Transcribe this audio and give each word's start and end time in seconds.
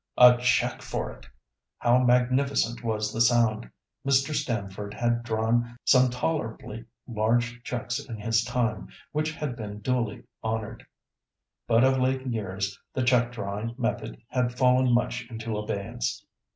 "A 0.17 0.37
cheque 0.39 0.81
for 0.81 1.11
it!" 1.11 1.27
How 1.77 1.99
magnificent 1.99 2.83
was 2.83 3.13
the 3.13 3.21
sound. 3.21 3.69
Mr. 4.03 4.33
Stamford 4.33 4.95
had 4.95 5.21
drawn 5.21 5.77
some 5.85 6.09
tolerably 6.09 6.85
large 7.05 7.61
cheques 7.63 7.99
in 8.03 8.17
his 8.17 8.43
time, 8.43 8.87
which 9.11 9.31
had 9.31 9.55
been 9.55 9.79
duly 9.79 10.23
honoured, 10.43 10.87
but 11.67 11.83
of 11.83 11.99
late 11.99 12.25
years 12.25 12.79
the 12.95 13.03
cheque 13.03 13.31
drawing 13.31 13.75
method 13.77 14.19
had 14.29 14.57
fallen 14.57 14.91
much 14.91 15.27
into 15.29 15.55
abeyance. 15.55 16.25